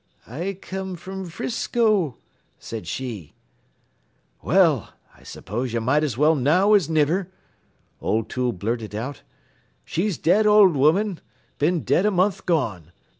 [0.25, 2.17] "'I come from 'Frisco,'
[2.57, 3.35] says she.
[4.41, 7.29] "'Well, I s'pose ye might as well know now as niver,'
[8.01, 9.21] O'Toole blurted out;
[9.85, 11.19] 'she's dead, owld woman.
[11.59, 12.91] Been dead a month gone.